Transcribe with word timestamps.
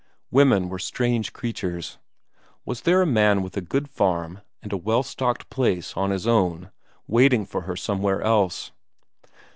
Women 0.31 0.67
were 0.67 0.79
strange 0.79 1.31
creatures! 1.31 1.99
Was 2.65 2.81
there 2.81 3.03
a 3.03 3.05
man 3.05 3.43
with 3.43 3.55
a 3.55 3.61
good 3.61 3.87
farm 3.87 4.41
and 4.63 4.73
a 4.73 4.75
well 4.77 5.03
stocked 5.03 5.47
place 5.51 5.93
of 5.95 6.09
his 6.09 6.25
own 6.25 6.71
waiting 7.05 7.45
for 7.45 7.61
her 7.69 7.75
somewhere 7.75 8.23
else? 8.23 8.71